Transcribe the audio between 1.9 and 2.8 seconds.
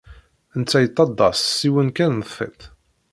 kan n tiṭ.